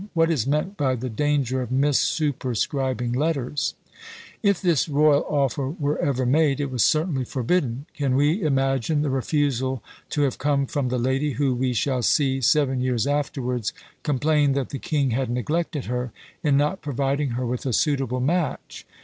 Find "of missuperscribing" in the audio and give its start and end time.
1.61-3.15